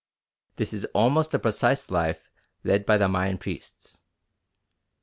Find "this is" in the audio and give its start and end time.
0.55-0.85